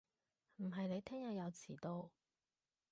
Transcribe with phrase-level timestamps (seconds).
[0.55, 2.09] 唔係你聽日又遲到